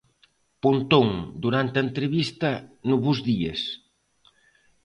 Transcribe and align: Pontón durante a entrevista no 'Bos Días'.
Pontón 0.63 1.07
durante 1.43 1.75
a 1.77 1.85
entrevista 1.89 2.49
no 2.89 2.95
'Bos 3.01 3.19
Días'. 3.27 3.65